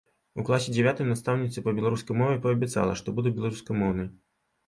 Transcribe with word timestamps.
У 0.43 0.43
класе 0.47 0.69
дзявятым 0.75 1.09
настаўніцы 1.11 1.63
па 1.67 1.73
беларускай 1.81 2.17
мове 2.21 2.39
паабяцала, 2.45 2.97
што 3.01 3.07
буду 3.19 3.35
беларускамоўнай. 3.37 4.09